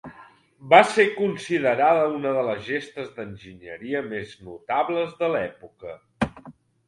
[0.69, 5.93] Va ser considerada una de les gestes d'enginyeria més notables de l'època.